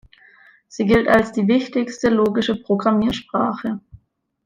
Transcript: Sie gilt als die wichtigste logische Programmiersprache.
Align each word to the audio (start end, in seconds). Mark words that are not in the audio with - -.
Sie 0.67 0.87
gilt 0.87 1.07
als 1.07 1.31
die 1.31 1.47
wichtigste 1.47 2.09
logische 2.09 2.55
Programmiersprache. 2.59 3.81